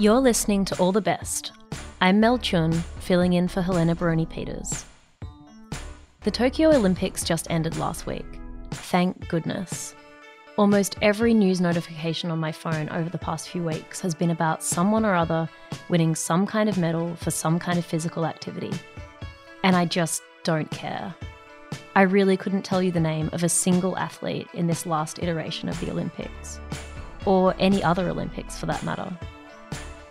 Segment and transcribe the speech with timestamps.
[0.00, 1.52] You're listening to All the Best.
[2.00, 4.86] I'm Mel Chun, filling in for Helena Baroni Peters.
[6.22, 8.24] The Tokyo Olympics just ended last week.
[8.70, 9.94] Thank goodness.
[10.56, 14.62] Almost every news notification on my phone over the past few weeks has been about
[14.62, 15.46] someone or other
[15.90, 18.72] winning some kind of medal for some kind of physical activity.
[19.64, 21.14] And I just don't care.
[21.94, 25.68] I really couldn't tell you the name of a single athlete in this last iteration
[25.68, 26.58] of the Olympics,
[27.26, 29.14] or any other Olympics for that matter,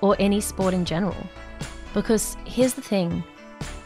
[0.02, 1.17] or any sport in general.
[1.94, 3.23] Because here's the thing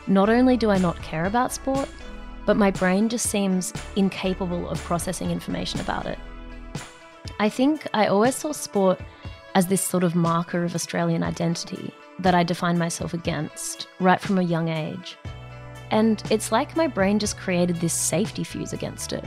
[0.07, 1.87] not only do I not care about sport,
[2.45, 6.19] but my brain just seems incapable of processing information about it.
[7.39, 8.99] I think I always saw sport
[9.55, 14.37] as this sort of marker of Australian identity that I defined myself against right from
[14.37, 15.17] a young age.
[15.91, 19.23] And it's like my brain just created this safety fuse against it.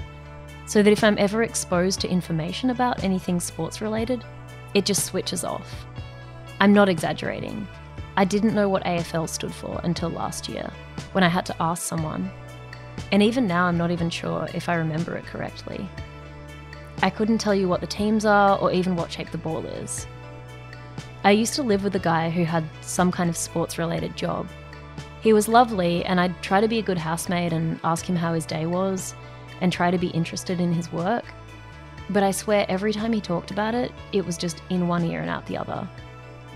[0.66, 4.24] So that if I'm ever exposed to information about anything sports related,
[4.74, 5.86] it just switches off.
[6.60, 7.68] I'm not exaggerating.
[8.16, 10.70] I didn't know what AFL stood for until last year,
[11.12, 12.30] when I had to ask someone.
[13.12, 15.86] And even now, I'm not even sure if I remember it correctly.
[17.02, 20.06] I couldn't tell you what the teams are or even what shape the ball is.
[21.24, 24.48] I used to live with a guy who had some kind of sports related job.
[25.20, 28.32] He was lovely, and I'd try to be a good housemate and ask him how
[28.32, 29.14] his day was
[29.60, 31.24] and try to be interested in his work.
[32.08, 35.20] But I swear every time he talked about it, it was just in one ear
[35.20, 35.86] and out the other.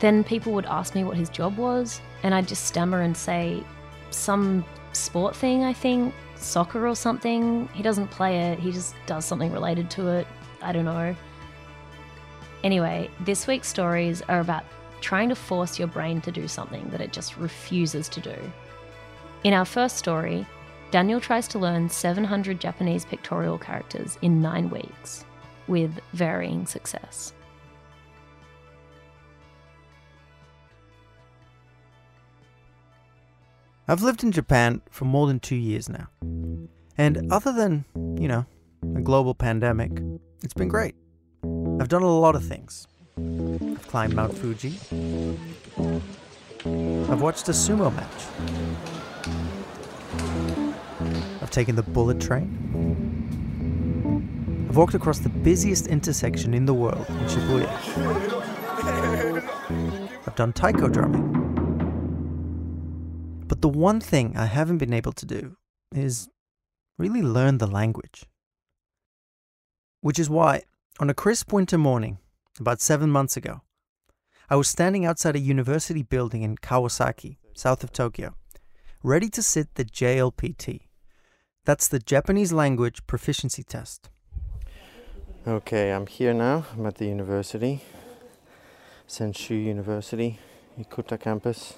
[0.00, 3.62] Then people would ask me what his job was, and I'd just stammer and say,
[4.10, 7.68] some sport thing, I think, soccer or something.
[7.74, 10.26] He doesn't play it, he just does something related to it.
[10.62, 11.14] I don't know.
[12.64, 14.64] Anyway, this week's stories are about
[15.00, 18.36] trying to force your brain to do something that it just refuses to do.
[19.44, 20.46] In our first story,
[20.90, 25.24] Daniel tries to learn 700 Japanese pictorial characters in nine weeks,
[25.68, 27.32] with varying success.
[33.90, 36.06] I've lived in Japan for more than two years now.
[36.96, 37.84] And other than,
[38.20, 38.46] you know,
[38.94, 39.90] a global pandemic,
[40.44, 40.94] it's been great.
[41.80, 42.86] I've done a lot of things.
[43.18, 44.78] I've climbed Mount Fuji.
[47.10, 48.28] I've watched a sumo match.
[51.42, 52.46] I've taken the bullet train.
[54.68, 57.68] I've walked across the busiest intersection in the world in Shibuya.
[60.28, 61.39] I've done taiko drumming.
[63.60, 65.56] But the one thing I haven't been able to do
[65.94, 66.30] is
[66.96, 68.24] really learn the language.
[70.00, 70.62] Which is why,
[70.98, 72.20] on a crisp winter morning,
[72.58, 73.60] about seven months ago,
[74.48, 78.34] I was standing outside a university building in Kawasaki, south of Tokyo,
[79.02, 80.88] ready to sit the JLPT.
[81.66, 84.08] That's the Japanese language proficiency test.
[85.46, 86.64] Okay, I'm here now.
[86.72, 87.82] I'm at the university,
[89.06, 90.38] Senshu University,
[90.78, 91.74] Ikuta campus.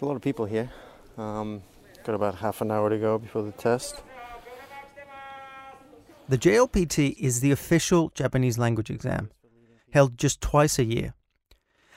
[0.00, 0.70] There's a lot of people here.
[1.18, 1.60] Um,
[2.04, 4.02] got about half an hour to go before the test.
[6.26, 9.30] The JLPT is the official Japanese language exam,
[9.90, 11.12] held just twice a year.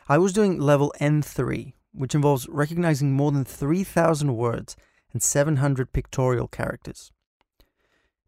[0.10, 4.76] I was doing level N3, which involves recognizing more than 3,000 words
[5.14, 7.10] and 700 pictorial characters.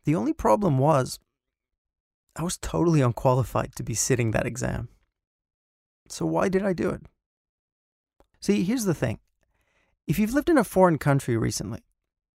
[0.05, 1.19] The only problem was,
[2.37, 4.87] I was totally unqualified to be sitting that exam.
[6.07, 7.01] So why did I do it?
[8.39, 9.19] See, here's the thing.
[10.07, 11.79] If you've lived in a foreign country recently,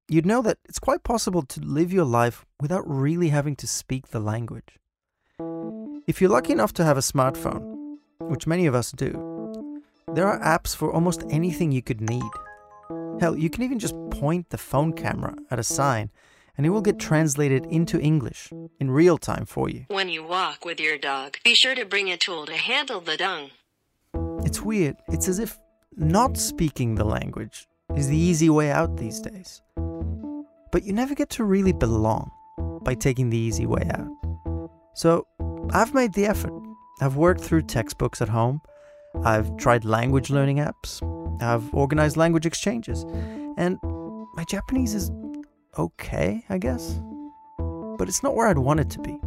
[0.09, 4.09] you'd know that it's quite possible to live your life without really having to speak
[4.09, 4.79] the language.
[6.07, 9.83] If you're lucky enough to have a smartphone, which many of us do,
[10.15, 12.33] there are apps for almost anything you could need.
[13.21, 16.11] Hell, you can even just point the phone camera at a sign
[16.57, 18.51] and it will get translated into English
[18.81, 19.85] in real time for you.
[19.89, 23.19] When you walk with your dog, be sure to bring a tool to handle the
[23.19, 23.51] dung.
[24.43, 24.97] It's weird.
[25.09, 25.59] It's as if
[25.99, 27.67] not speaking the language
[27.97, 29.63] is the easy way out these days.
[30.71, 32.31] But you never get to really belong
[32.83, 34.69] by taking the easy way out.
[34.95, 35.27] So
[35.71, 36.53] I've made the effort.
[37.01, 38.61] I've worked through textbooks at home.
[39.25, 41.03] I've tried language learning apps.
[41.43, 43.05] I've organized language exchanges.
[43.57, 43.79] And
[44.35, 45.11] my Japanese is
[45.79, 47.01] okay, I guess.
[47.99, 49.19] But it's not where I'd want it to be.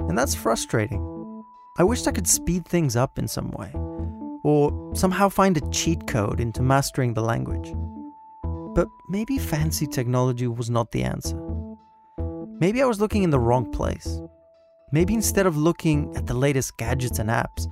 [0.00, 1.04] And that's frustrating.
[1.78, 3.72] I wished I could speed things up in some way,
[4.44, 7.72] or somehow find a cheat code into mastering the language.
[8.74, 11.36] But maybe fancy technology was not the answer.
[12.60, 14.20] Maybe I was looking in the wrong place.
[14.90, 17.66] Maybe instead of looking at the latest gadgets and apps,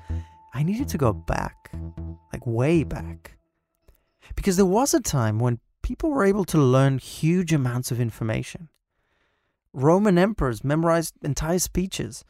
[0.55, 1.71] I needed to go back,
[2.33, 3.37] like way back.
[4.35, 8.69] Because there was a time when people were able to learn huge amounts of information.
[9.73, 12.25] Roman emperors memorized entire speeches.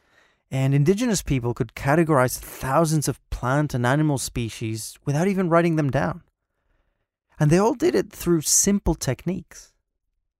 [0.50, 5.90] And indigenous people could categorize thousands of plant and animal species without even writing them
[5.90, 6.22] down.
[7.38, 9.72] And they all did it through simple techniques.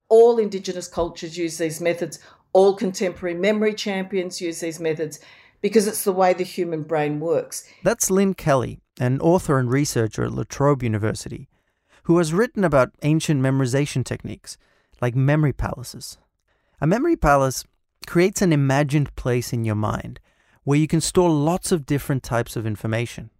[0.09, 2.21] All Indigenous cultures use these methods,
[2.53, 5.21] all contemporary memory champions use these methods
[5.61, 7.69] because it's the way the human brain works.
[7.83, 11.49] That's Lynne Kelly, an author and researcher at La Trobe University,
[12.05, 14.57] who has written about ancient memorization techniques
[15.01, 16.19] like memory palaces.
[16.81, 17.65] A memory palace
[18.07, 20.21] creates an imagined place in your mind
[20.65, 23.31] where you can store lots of different types of information.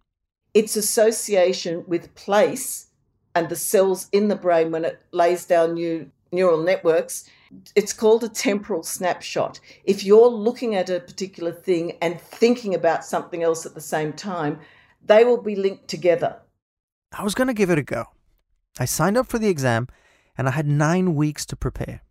[0.53, 2.87] Its association with place
[3.35, 7.29] and the cells in the brain when it lays down new neural networks,
[7.75, 9.59] it's called a temporal snapshot.
[9.83, 14.13] If you're looking at a particular thing and thinking about something else at the same
[14.13, 14.59] time,
[15.05, 16.37] they will be linked together.
[17.17, 18.05] I was going to give it a go.
[18.79, 19.87] I signed up for the exam
[20.37, 22.03] and I had nine weeks to prepare.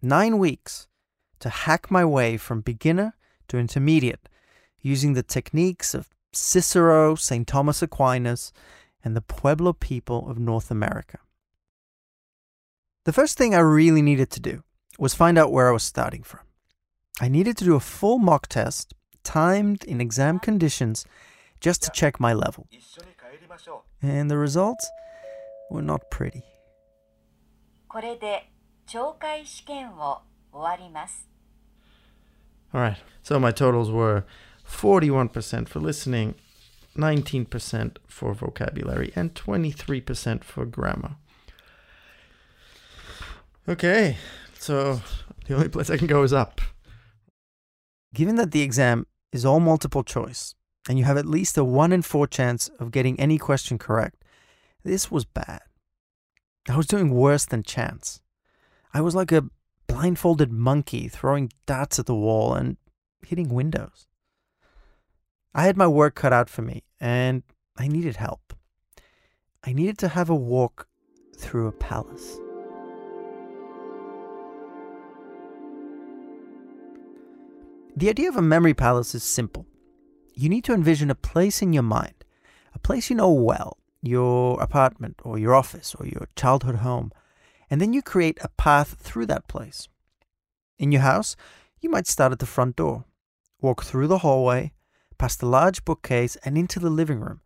[0.00, 0.88] Nine weeks
[1.42, 3.14] to hack my way from beginner
[3.48, 4.28] to intermediate
[4.80, 7.46] using the techniques of Cicero, St.
[7.46, 8.52] Thomas Aquinas,
[9.04, 11.18] and the Pueblo people of North America.
[13.04, 14.62] The first thing I really needed to do
[14.98, 16.40] was find out where I was starting from.
[17.20, 18.94] I needed to do a full mock test,
[19.24, 21.04] timed in exam conditions,
[21.60, 22.66] just to check my level.
[24.00, 24.88] And the results
[25.70, 26.42] were not pretty.
[27.88, 28.50] これで
[28.86, 31.31] 聴解試験を終わります。
[32.74, 32.98] All right.
[33.22, 34.24] So my totals were
[34.68, 36.34] 41% for listening,
[36.96, 41.16] 19% for vocabulary, and 23% for grammar.
[43.68, 44.16] Okay.
[44.58, 45.00] So
[45.46, 46.60] the only place I can go is up.
[48.14, 50.54] Given that the exam is all multiple choice,
[50.88, 54.24] and you have at least a 1 in 4 chance of getting any question correct,
[54.84, 55.60] this was bad.
[56.68, 58.20] I was doing worse than chance.
[58.92, 59.44] I was like a
[59.92, 62.78] blindfolded monkey throwing dots at the wall and
[63.26, 64.06] hitting windows.
[65.54, 67.42] I had my work cut out for me, and
[67.76, 68.54] I needed help.
[69.62, 70.88] I needed to have a walk
[71.36, 72.38] through a palace.
[77.94, 79.66] The idea of a memory palace is simple.
[80.34, 82.24] You need to envision a place in your mind,
[82.74, 87.12] a place you know well, your apartment or your office or your childhood home,
[87.72, 89.88] and then you create a path through that place.
[90.78, 91.36] In your house,
[91.80, 93.06] you might start at the front door,
[93.62, 94.74] walk through the hallway,
[95.16, 97.40] past the large bookcase, and into the living room.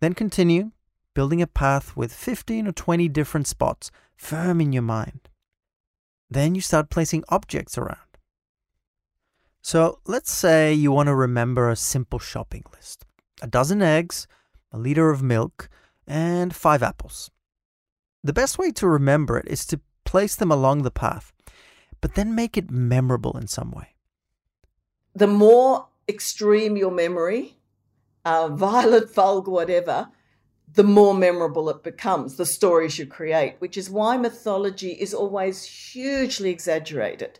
[0.00, 0.70] Then continue,
[1.12, 5.28] building a path with 15 or 20 different spots firm in your mind.
[6.30, 7.98] Then you start placing objects around.
[9.60, 13.04] So let's say you want to remember a simple shopping list
[13.42, 14.26] a dozen eggs,
[14.72, 15.68] a liter of milk,
[16.06, 17.30] and five apples.
[18.24, 21.32] The best way to remember it is to place them along the path,
[22.00, 23.94] but then make it memorable in some way.
[25.14, 27.58] The more extreme your memory,
[28.24, 30.08] uh, violent, vulgar, whatever,
[30.74, 35.64] the more memorable it becomes, the stories you create, which is why mythology is always
[35.64, 37.38] hugely exaggerated,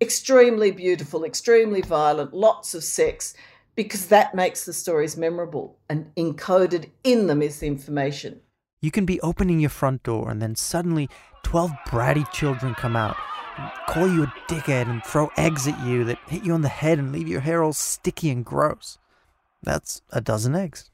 [0.00, 3.34] extremely beautiful, extremely violent, lots of sex,
[3.74, 8.40] because that makes the stories memorable and encoded in them is the information.
[8.80, 11.08] You can be opening your front door and then suddenly
[11.42, 13.16] 12 bratty children come out
[13.56, 16.68] and call you a dickhead and throw eggs at you that hit you on the
[16.68, 18.98] head and leave your hair all sticky and gross.
[19.62, 20.90] That's a dozen eggs.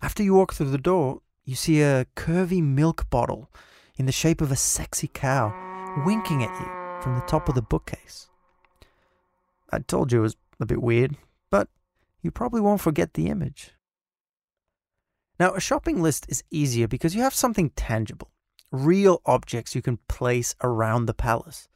[0.00, 3.50] After you walk through the door, you see a curvy milk bottle
[3.96, 5.52] in the shape of a sexy cow
[6.06, 8.28] winking at you from the top of the bookcase.
[9.70, 11.16] I told you it was a bit weird,
[11.50, 11.68] but
[12.20, 13.72] you probably won't forget the image.
[15.42, 18.30] Now, a shopping list is easier because you have something tangible,
[18.70, 21.68] real objects you can place around the palace.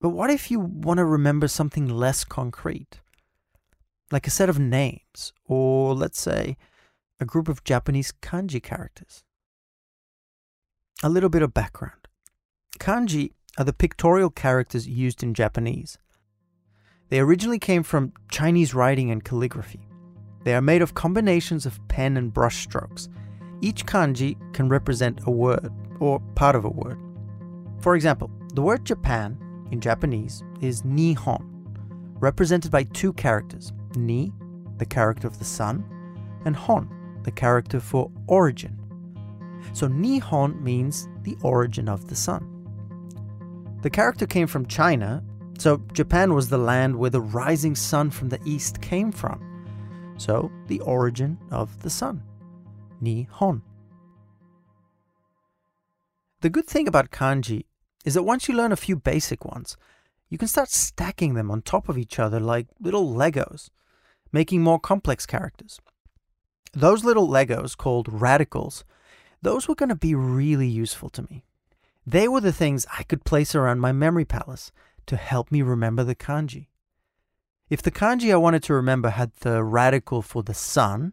[0.00, 2.98] But what if you want to remember something less concrete?
[4.10, 6.56] Like a set of names, or let's say,
[7.20, 9.22] a group of Japanese kanji characters.
[11.04, 12.08] A little bit of background.
[12.80, 15.96] Kanji are the pictorial characters used in Japanese.
[17.08, 19.87] They originally came from Chinese writing and calligraphy.
[20.44, 23.08] They are made of combinations of pen and brush strokes.
[23.60, 26.98] Each kanji can represent a word or part of a word.
[27.80, 29.38] For example, the word Japan
[29.70, 31.44] in Japanese is Nihon,
[32.20, 34.32] represented by two characters Ni,
[34.78, 35.84] the character of the sun,
[36.44, 36.88] and Hon,
[37.24, 38.78] the character for origin.
[39.72, 42.46] So Nihon means the origin of the sun.
[43.82, 45.22] The character came from China,
[45.58, 49.44] so Japan was the land where the rising sun from the east came from.
[50.18, 52.22] So the origin of the sun.
[53.02, 53.62] Nihon.
[56.40, 57.64] The good thing about kanji
[58.04, 59.76] is that once you learn a few basic ones,
[60.28, 63.70] you can start stacking them on top of each other like little Legos,
[64.32, 65.80] making more complex characters.
[66.72, 68.84] Those little Legos, called radicals,
[69.40, 71.44] those were going to be really useful to me.
[72.06, 74.72] They were the things I could place around my memory palace
[75.06, 76.66] to help me remember the kanji.
[77.70, 81.12] If the kanji I wanted to remember had the radical for the sun,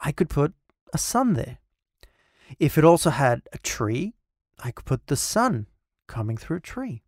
[0.00, 0.54] I could put
[0.92, 1.58] a sun there.
[2.58, 4.14] If it also had a tree,
[4.62, 5.66] I could put the sun
[6.06, 7.02] coming through a tree.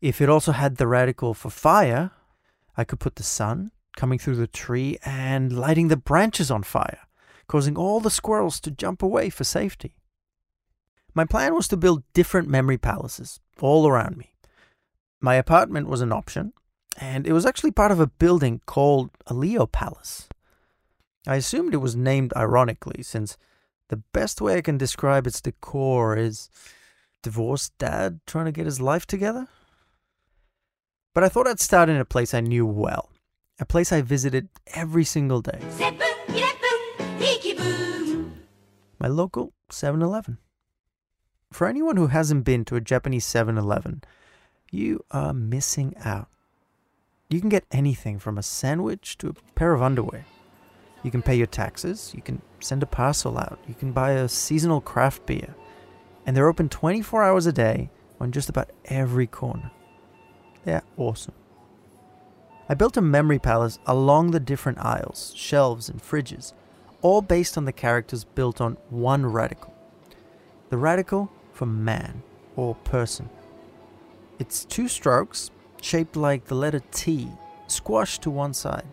[0.00, 2.12] If it also had the radical for fire,
[2.76, 7.00] I could put the sun coming through the tree and lighting the branches on fire,
[7.48, 9.96] causing all the squirrels to jump away for safety.
[11.14, 14.34] My plan was to build different memory palaces all around me.
[15.20, 16.52] My apartment was an option,
[17.00, 20.28] and it was actually part of a building called a Leo Palace.
[21.26, 23.36] I assumed it was named ironically, since
[23.88, 26.50] the best way I can describe its decor is
[27.22, 29.48] divorced dad trying to get his life together.
[31.14, 33.10] But I thought I'd start in a place I knew well,
[33.58, 35.60] a place I visited every single day.
[38.98, 40.38] My local 7 Eleven.
[41.52, 44.02] For anyone who hasn't been to a Japanese 7 Eleven,
[44.70, 46.28] you are missing out.
[47.30, 50.24] You can get anything from a sandwich to a pair of underwear.
[51.02, 54.28] You can pay your taxes, you can send a parcel out, you can buy a
[54.28, 55.54] seasonal craft beer.
[56.24, 59.70] And they're open 24 hours a day on just about every corner.
[60.64, 61.34] They're awesome.
[62.68, 66.52] I built a memory palace along the different aisles, shelves, and fridges,
[67.02, 69.74] all based on the characters built on one radical.
[70.70, 72.22] The radical for man
[72.56, 73.28] or person.
[74.38, 77.28] It's two strokes, shaped like the letter T,
[77.66, 78.86] squashed to one side.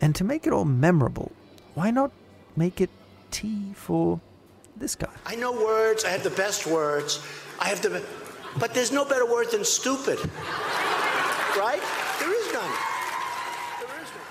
[0.00, 1.32] And to make it all memorable,
[1.74, 2.12] why not
[2.56, 2.90] make it
[3.30, 4.20] T for
[4.76, 5.12] this guy?
[5.24, 6.04] I know words.
[6.04, 7.24] I have the best words.
[7.60, 8.04] I have the,
[8.58, 10.18] but there's no better word than stupid.
[11.56, 11.80] right?
[12.20, 12.70] There is none.
[13.80, 14.26] There is none.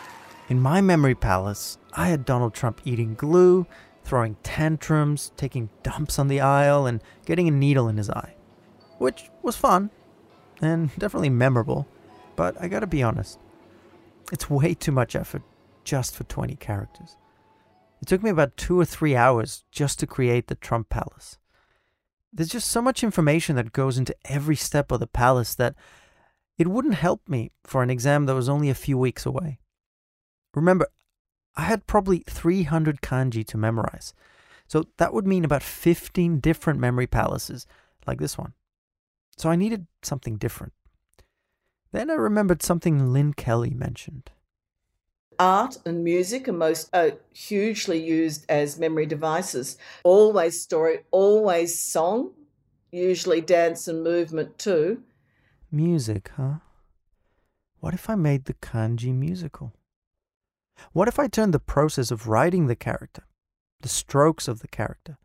[0.49, 3.65] In my memory palace, I had Donald Trump eating glue,
[4.03, 8.35] throwing tantrums, taking dumps on the aisle, and getting a needle in his eye.
[8.99, 9.89] Which was fun,
[10.61, 11.87] and definitely memorable,
[12.35, 13.39] but I gotta be honest,
[14.31, 15.43] it's way too much effort
[15.83, 17.17] just for 20 characters.
[18.01, 21.37] It took me about two or three hours just to create the Trump Palace.
[22.33, 25.75] There's just so much information that goes into every step of the palace that
[26.57, 29.59] it wouldn't help me for an exam that was only a few weeks away.
[30.53, 30.87] Remember,
[31.55, 34.13] I had probably 300 kanji to memorize,
[34.67, 37.65] so that would mean about 15 different memory palaces
[38.05, 38.53] like this one.
[39.37, 40.73] So I needed something different.
[41.91, 44.31] Then I remembered something Lynne Kelly mentioned.
[45.37, 49.77] Art and music are most are hugely used as memory devices.
[50.03, 52.31] Always story, always song,
[52.91, 55.03] usually dance and movement too.
[55.71, 56.59] Music, huh?
[57.79, 59.73] What if I made the kanji musical?
[60.93, 63.23] What if I turned the process of writing the character,
[63.81, 65.17] the strokes of the character,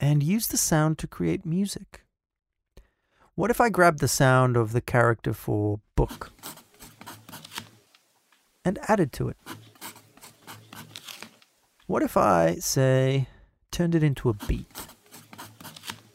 [0.00, 2.02] and used the sound to create music?
[3.38, 6.32] What if I grabbed the sound of the character for book
[8.64, 9.36] and added to it?
[11.86, 13.28] What if I, say,
[13.70, 14.66] turned it into a beat,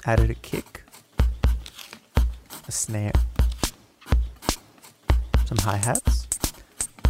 [0.06, 0.84] added a kick,
[2.68, 3.14] a snare,
[5.46, 6.28] some hi hats,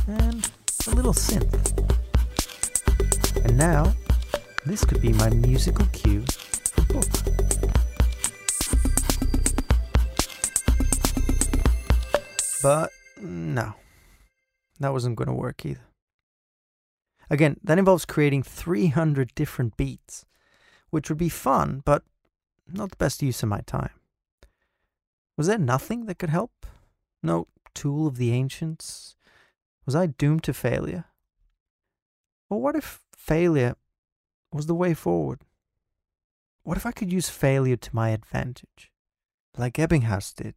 [0.06, 0.48] and
[0.86, 1.74] a little synth?
[3.44, 3.96] And now,
[4.64, 6.24] this could be my musical cue
[6.76, 7.33] for book.
[12.64, 13.74] But mm, no,
[14.80, 15.86] that wasn't going to work either.
[17.30, 20.26] Again, that involves creating 300 different beats,
[20.90, 22.04] which would be fun, but
[22.66, 23.92] not the best use of my time.
[25.38, 26.66] Was there nothing that could help?
[27.22, 29.16] No tool of the ancients?
[29.86, 31.06] Was I doomed to failure?
[32.50, 33.76] Or what if failure
[34.54, 35.42] was the way forward?
[36.64, 38.92] What if I could use failure to my advantage,
[39.58, 40.56] like Ebbinghaus did?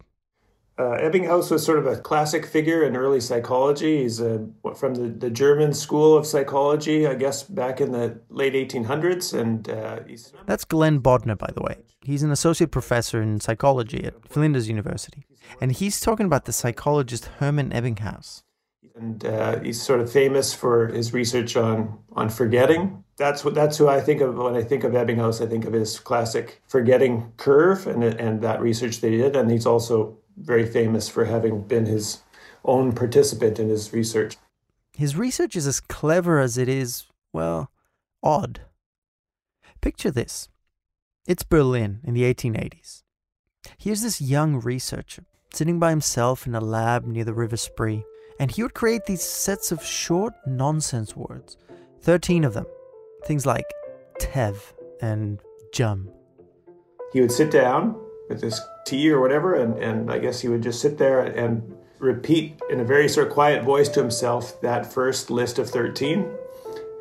[0.79, 4.03] Uh, Ebbinghaus was sort of a classic figure in early psychology.
[4.03, 4.45] He's uh,
[4.77, 9.33] from the, the German school of psychology, I guess, back in the late 1800s.
[9.33, 10.35] And uh, he's...
[10.45, 11.79] That's Glen Bodner, by the way.
[12.03, 15.25] He's an associate professor in psychology at Flinders University.
[15.63, 18.43] And he's talking about the psychologist Hermann Ebbinghaus.
[18.95, 23.03] And uh, he's sort of famous for his research on, on forgetting.
[23.17, 25.43] That's what that's who I think of when I think of Ebbinghaus.
[25.43, 29.37] I think of his classic forgetting curve and and that research that he did.
[29.37, 32.21] And he's also very famous for having been his
[32.65, 34.37] own participant in his research.
[34.93, 37.71] His research is as clever as it is, well,
[38.23, 38.63] odd.
[39.81, 40.49] Picture this
[41.27, 43.03] it's Berlin in the 1880s.
[43.79, 48.05] Here's this young researcher sitting by himself in a lab near the River Spree,
[48.39, 51.57] and he would create these sets of short nonsense words
[52.03, 52.67] 13 of them.
[53.25, 53.65] Things like
[54.21, 54.57] Tev
[55.01, 55.41] and
[55.73, 56.11] Jum.
[57.13, 60.63] He would sit down with his tea or whatever, and, and I guess he would
[60.63, 64.93] just sit there and repeat in a very sort of quiet voice to himself that
[64.93, 66.31] first list of 13.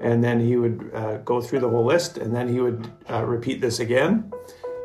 [0.01, 3.24] And then he would uh, go through the whole list, and then he would uh,
[3.25, 4.32] repeat this again.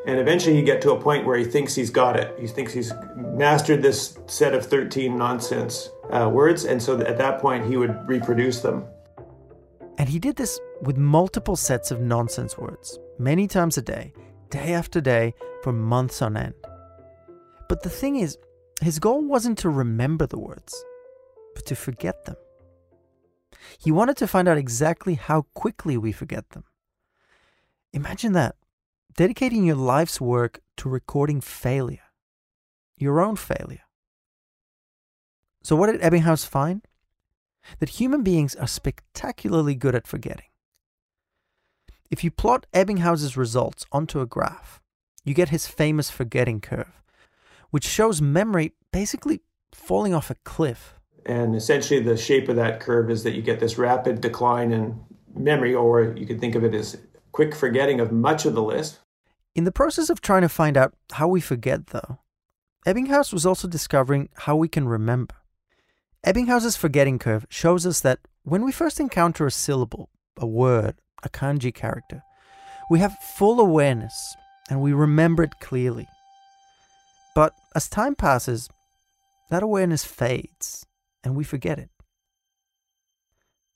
[0.06, 2.35] And eventually he'd get to a point where he thinks he's got it.
[2.38, 6.64] He thinks he's mastered this set of 13 nonsense uh, words.
[6.64, 8.85] And so at that point, he would reproduce them.
[9.99, 14.14] And he did this with multiple sets of nonsense words, many times a day,
[14.50, 16.54] day after day, for months on end.
[17.69, 18.37] But the thing is,
[18.80, 20.85] his goal wasn't to remember the words,
[21.54, 22.37] but to forget them.
[23.78, 26.64] He wanted to find out exactly how quickly we forget them.
[27.92, 28.57] Imagine that
[29.16, 32.09] dedicating your life's work to recording failure,
[32.97, 33.85] your own failure.
[35.62, 36.87] So, what did Ebbinghaus find?
[37.78, 40.50] That human beings are spectacularly good at forgetting.
[42.11, 44.81] If you plot Ebbinghaus's results onto a graph,
[45.25, 47.00] you get his famous forgetting curve,
[47.71, 50.99] which shows memory basically falling off a cliff.
[51.25, 54.99] And essentially, the shape of that curve is that you get this rapid decline in
[55.37, 56.99] memory, or you could think of it as
[57.31, 58.99] quick forgetting of much of the list.
[59.55, 62.19] In the process of trying to find out how we forget, though,
[62.85, 65.37] Ebbinghaus was also discovering how we can remember.
[66.26, 71.29] Ebbinghaus's forgetting curve shows us that when we first encounter a syllable, a word, a
[71.29, 72.23] kanji character,
[72.91, 74.37] we have full awareness
[74.69, 76.09] and we remember it clearly.
[77.35, 78.69] But as time passes,
[79.50, 80.87] that awareness fades
[81.23, 81.91] and we forget it.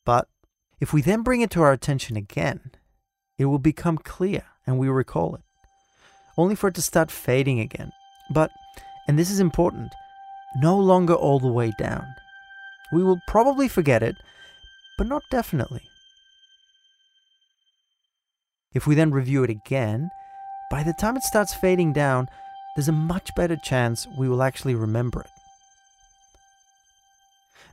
[0.04, 0.28] But
[0.80, 2.72] if we then bring it to our attention again,
[3.38, 5.42] it will become clear and we recall it,
[6.36, 7.92] only for it to start fading again.
[8.32, 8.50] But,
[9.06, 9.92] and this is important,
[10.56, 12.06] no longer all the way down.
[12.92, 14.16] We will probably forget it,
[14.96, 15.82] but not definitely.
[18.74, 20.10] If we then review it again,
[20.70, 22.28] by the time it starts fading down,
[22.74, 25.30] there's a much better chance we will actually remember it.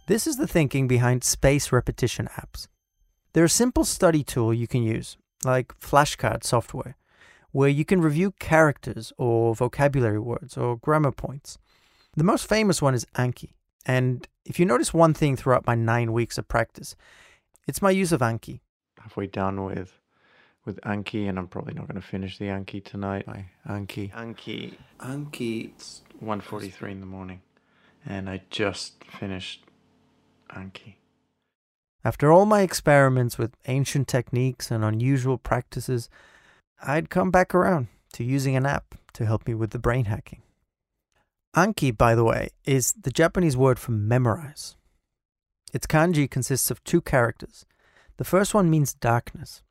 [0.07, 2.67] This is the thinking behind space repetition apps.
[3.33, 6.97] They're a simple study tool you can use, like flashcard software,
[7.51, 11.57] where you can review characters or vocabulary words or grammar points.
[12.15, 13.53] The most famous one is Anki.
[13.85, 16.95] And if you notice one thing throughout my nine weeks of practice,
[17.67, 18.59] it's my use of Anki.
[18.99, 20.00] Halfway done with
[20.65, 23.27] with Anki, and I'm probably not going to finish the Anki tonight.
[23.27, 25.71] My Anki, Anki, Anki.
[25.71, 27.41] It's 1:43 in the morning,
[28.05, 29.65] and I just finished
[30.49, 30.95] Anki.
[32.03, 36.09] After all my experiments with ancient techniques and unusual practices,
[36.81, 40.41] I'd come back around to using an app to help me with the brain hacking.
[41.55, 44.77] Anki, by the way, is the Japanese word for memorize.
[45.73, 47.65] Its kanji consists of two characters.
[48.17, 49.61] The first one means darkness,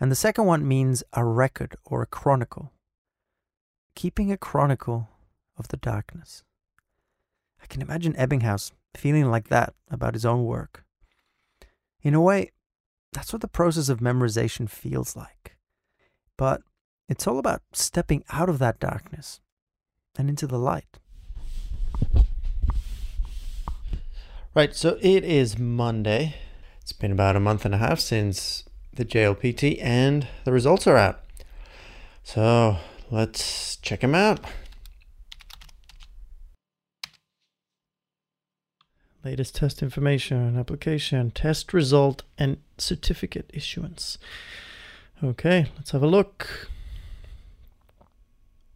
[0.00, 2.72] and the second one means a record or a chronicle.
[3.94, 5.08] Keeping a chronicle
[5.56, 6.42] of the darkness.
[7.62, 10.84] I can imagine Ebbinghaus feeling like that about his own work.
[12.02, 12.50] In a way,
[13.12, 15.56] that's what the process of memorization feels like.
[16.36, 16.62] But
[17.08, 19.40] it's all about stepping out of that darkness
[20.18, 20.98] and into the light.
[24.54, 26.36] Right, so it is Monday.
[26.80, 30.96] It's been about a month and a half since the JLPT, and the results are
[30.96, 31.20] out.
[32.22, 32.78] So
[33.10, 34.40] let's check them out.
[39.24, 44.18] Latest test information, application, test result, and certificate issuance.
[45.22, 46.68] Okay, let's have a look.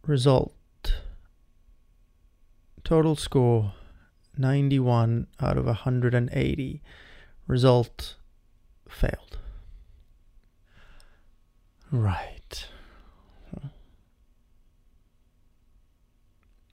[0.07, 0.53] Result.
[2.83, 3.73] Total score
[4.35, 6.81] 91 out of 180.
[7.45, 8.15] Result
[8.87, 9.28] failed.
[11.91, 12.67] Right.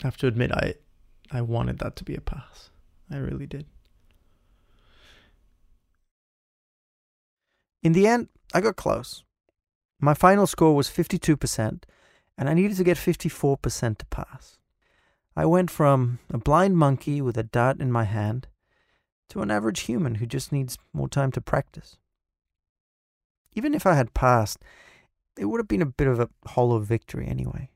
[0.03, 0.75] I have to admit I
[1.31, 2.71] I wanted that to be a pass.
[3.11, 3.67] I really did.
[7.83, 9.25] In the end, I got close.
[10.01, 11.85] My final score was 52%,
[12.37, 14.59] and I needed to get 54% to pass.
[15.35, 18.49] I went from a blind monkey with a dart in my hand
[19.31, 21.97] to an average human who just needs more time to practice.
[23.55, 24.59] Even if I had passed,
[25.38, 27.70] it would have been a bit of a hollow victory anyway.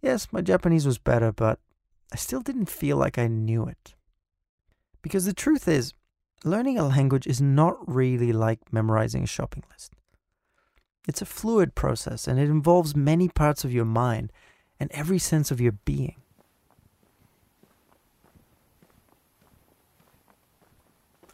[0.00, 1.58] Yes, my Japanese was better, but
[2.12, 3.94] I still didn't feel like I knew it.
[5.00, 5.94] Because the truth is,
[6.44, 9.92] learning a language is not really like memorizing a shopping list.
[11.08, 14.32] It's a fluid process and it involves many parts of your mind
[14.78, 16.16] and every sense of your being.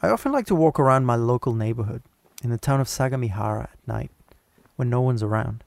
[0.01, 2.03] I often like to walk around my local neighborhood
[2.43, 4.11] in the town of Sagamihara at night
[4.79, 5.65] when no one's around.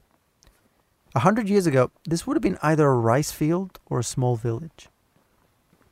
[1.14, 4.36] A hundred years ago, this would have been either a rice field or a small
[4.36, 4.88] village.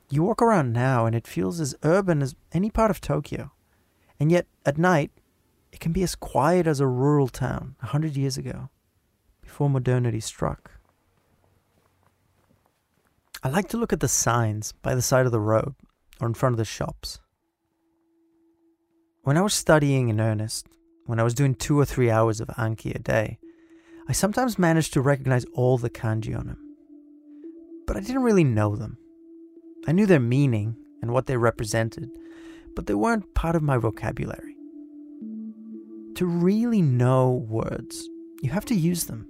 [0.09, 3.53] You walk around now and it feels as urban as any part of Tokyo.
[4.19, 5.11] And yet, at night,
[5.71, 8.71] it can be as quiet as a rural town a hundred years ago,
[9.43, 10.71] before modernity struck.
[13.43, 15.75] I like to look at the signs by the side of the road
[16.21, 17.21] or in front of the shops.
[19.23, 20.67] When I was studying in earnest,
[21.11, 23.41] when I was doing two or three hours of Anki a day,
[24.09, 26.77] I sometimes managed to recognize all the kanji on them.
[27.85, 28.97] But I didn't really know them.
[29.89, 32.11] I knew their meaning and what they represented,
[32.77, 34.55] but they weren't part of my vocabulary.
[36.15, 38.09] To really know words,
[38.41, 39.27] you have to use them.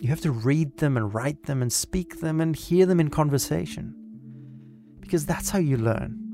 [0.00, 3.10] You have to read them and write them and speak them and hear them in
[3.10, 3.92] conversation.
[5.00, 6.27] Because that's how you learn.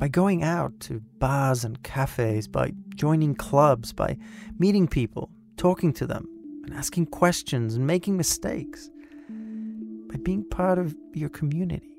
[0.00, 4.16] By going out to bars and cafes, by joining clubs, by
[4.58, 6.26] meeting people, talking to them,
[6.64, 8.88] and asking questions and making mistakes,
[9.28, 11.98] by being part of your community.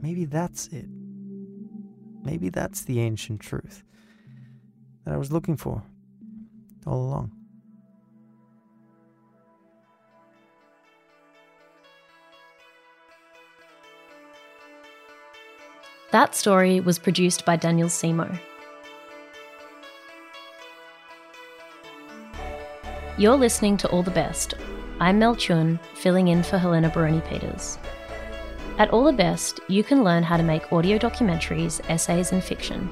[0.00, 0.86] Maybe that's it.
[2.22, 3.82] Maybe that's the ancient truth
[5.04, 5.82] that I was looking for
[6.86, 7.32] all along.
[16.14, 18.38] That story was produced by Daniel Simo.
[23.18, 24.54] You're listening to All the Best.
[25.00, 27.78] I'm Mel Chun, filling in for Helena Baroni Peters.
[28.78, 32.88] At All the Best, you can learn how to make audio documentaries, essays, and fiction.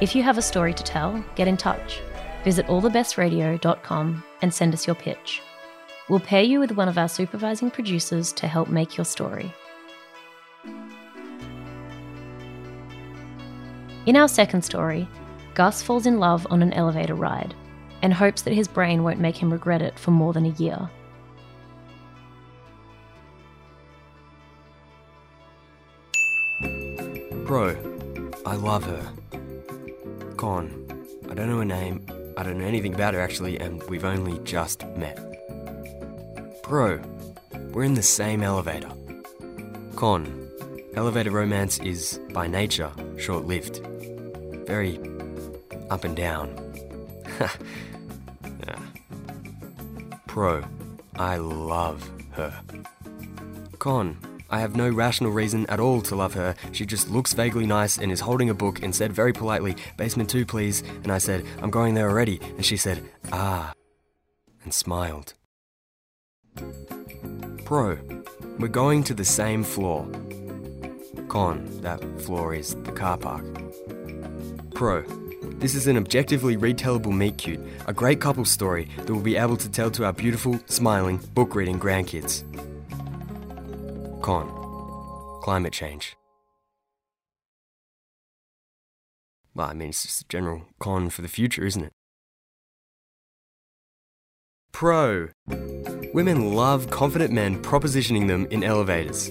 [0.00, 2.00] If you have a story to tell, get in touch.
[2.42, 5.40] Visit allthebestradio.com and send us your pitch.
[6.08, 9.54] We'll pair you with one of our supervising producers to help make your story.
[14.10, 15.06] In our second story,
[15.54, 17.54] Gus falls in love on an elevator ride
[18.02, 20.90] and hopes that his brain won't make him regret it for more than a year.
[27.46, 27.76] Bro,
[28.44, 29.12] I love her.
[30.36, 30.88] Con,
[31.30, 32.04] I don't know her name,
[32.36, 35.20] I don't know anything about her actually, and we've only just met.
[36.64, 37.00] Bro,
[37.70, 38.90] we're in the same elevator.
[39.94, 40.50] Con,
[40.96, 43.86] elevator romance is, by nature, short lived.
[44.70, 45.00] Very
[45.90, 46.48] up and down.
[48.66, 48.78] Yeah.
[50.26, 50.62] Pro,
[51.16, 52.52] I love her.
[53.78, 54.18] Con,
[54.50, 56.54] I have no rational reason at all to love her.
[56.72, 60.28] She just looks vaguely nice and is holding a book and said very politely, Basement
[60.28, 60.82] 2, please.
[61.02, 62.38] And I said, I'm going there already.
[62.56, 63.02] And she said,
[63.32, 63.72] Ah,
[64.62, 65.34] and smiled.
[67.64, 67.98] Pro,
[68.58, 70.06] we're going to the same floor.
[71.28, 73.44] Con, that floor is the car park.
[74.80, 75.02] Pro,
[75.58, 79.58] this is an objectively retellable meet cute, a great couple story that we'll be able
[79.58, 82.44] to tell to our beautiful, smiling, book reading grandkids.
[84.22, 84.48] Con.
[85.42, 86.16] Climate change.
[89.54, 91.92] Well, I mean, it's just a general con for the future, isn't it?
[94.72, 95.28] Pro.
[96.14, 99.30] Women love confident men propositioning them in elevators.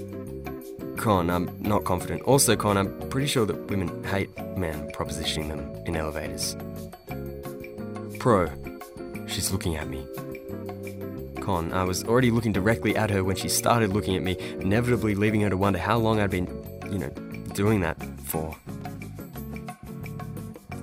[1.00, 2.22] Con, I'm not confident.
[2.24, 6.58] Also, Con, I'm pretty sure that women hate men propositioning them in elevators.
[8.20, 8.50] Pro,
[9.26, 10.06] she's looking at me.
[11.40, 15.16] Con, I was already looking directly at her when she started looking at me, inevitably
[15.16, 16.48] leaving her to wonder how long I'd been,
[16.92, 17.10] you know,
[17.54, 18.54] doing that for.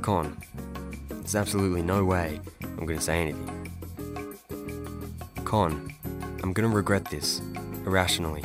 [0.00, 0.35] Con,
[1.11, 3.70] there's absolutely no way I'm gonna say anything.
[5.44, 5.94] Con,
[6.42, 7.42] I'm gonna regret this,
[7.85, 8.44] irrationally,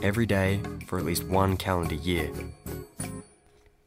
[0.00, 2.30] every day for at least one calendar year.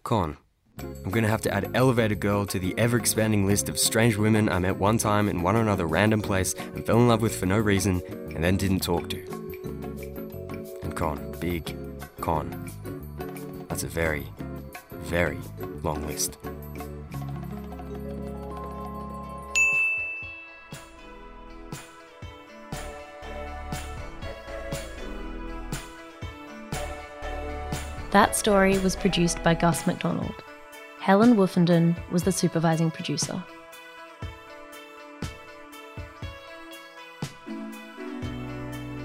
[0.03, 0.37] Con,
[0.79, 4.47] I'm gonna have to add Elevator Girl to the ever expanding list of strange women
[4.47, 7.35] I met one time in one or another random place and fell in love with
[7.35, 8.01] for no reason
[8.35, 9.19] and then didn't talk to.
[10.83, 11.75] And con, big
[12.21, 12.71] con.
[13.67, 14.27] That's a very,
[15.01, 15.39] very
[15.81, 16.37] long list.
[28.11, 30.43] That story was produced by Gus MacDonald.
[30.99, 33.41] Helen Wolfenden was the supervising producer.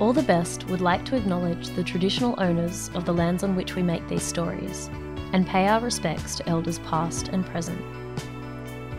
[0.00, 3.76] All the Best would like to acknowledge the traditional owners of the lands on which
[3.76, 4.90] we make these stories
[5.32, 7.80] and pay our respects to elders past and present.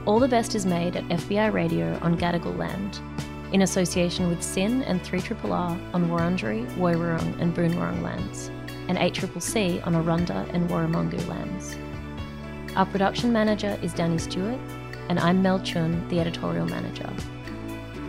[0.05, 3.01] All the Best is made at FBI Radio on Gadigal land,
[3.51, 8.51] in association with SYN and 3RRR on Wurundjeri, Woiwurrung and Boonwurrung lands.
[8.87, 11.75] And 8CCC on Arrernte and Warumungu lands.
[12.77, 14.59] Our production manager is Danny Stewart,
[15.09, 17.09] and I'm Mel Chun, the editorial manager.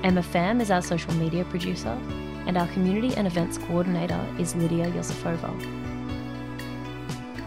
[0.04, 1.98] Emma Pham is our social media producer,
[2.46, 5.50] and our community and events coordinator is Lydia Yosifova.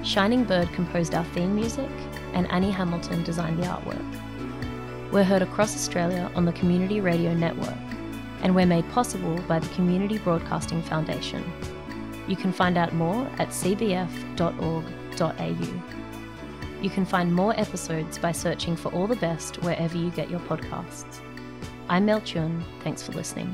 [0.04, 1.90] Shining Bird composed our theme music,
[2.34, 5.12] and Annie Hamilton designed the artwork.
[5.12, 7.78] We're heard across Australia on the Community Radio Network,
[8.42, 11.44] and we're made possible by the Community Broadcasting Foundation.
[12.32, 14.08] You can find out more at cbf.org.au.
[16.82, 20.40] You can find more episodes by searching for All the Best wherever you get your
[20.40, 21.20] podcasts.
[21.90, 22.64] I'm Mel Chun.
[22.86, 23.54] Thanks for listening.